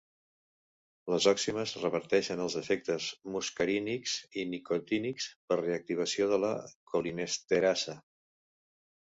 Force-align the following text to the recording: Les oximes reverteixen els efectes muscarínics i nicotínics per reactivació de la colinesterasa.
Les 1.13 1.25
oximes 1.31 1.73
reverteixen 1.81 2.41
els 2.45 2.55
efectes 2.61 3.09
muscarínics 3.35 4.17
i 4.41 4.47
nicotínics 4.55 5.29
per 5.53 5.59
reactivació 5.61 6.31
de 6.33 6.41
la 6.47 6.53
colinesterasa. 6.95 7.97